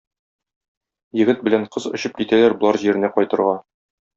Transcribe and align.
Егет 1.19 1.45
белән 1.49 1.67
кыз 1.75 1.87
очып 1.91 2.17
китәләр 2.23 2.59
болар 2.65 2.81
җиренә 2.85 3.13
кайтырга. 3.19 3.55